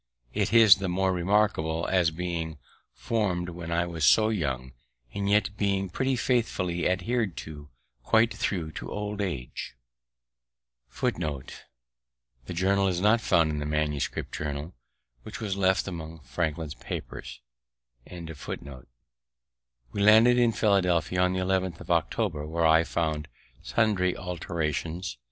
[0.33, 2.57] It is the more remarkable, as being
[2.91, 4.71] formed when I was so young,
[5.13, 7.69] and yet being pretty faithfully adhered to
[8.01, 9.75] quite thro' to old age.
[11.03, 11.51] "Not
[13.21, 14.73] found in the manuscript journal,
[15.21, 17.39] which was left among Franklin's papers."
[18.09, 18.85] Bigelow.
[19.91, 23.27] We landed in Philadelphia on the 11th of October, where I found
[23.61, 25.19] sundry alterations.